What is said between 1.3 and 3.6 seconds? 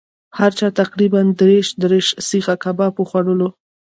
دېرش دېرش سیخه کباب وخوړلو.